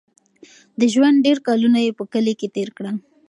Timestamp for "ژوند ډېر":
0.93-1.37